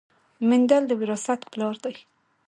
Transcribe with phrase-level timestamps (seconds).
[0.49, 1.95] مندل د وراثت پلار دی